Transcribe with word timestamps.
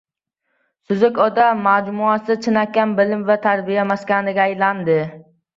Suzuk 0.89 1.19
ota 1.25 1.45
majmuasi 1.67 2.39
chinakam 2.47 2.97
bilim 3.01 3.23
va 3.31 3.39
tarbiya 3.47 3.87
maskaniga 3.93 4.49
aylandi 4.51 4.99